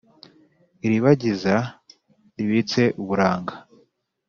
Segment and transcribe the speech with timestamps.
[0.85, 1.55] Iribagiza
[2.35, 3.53] ribitse uburanga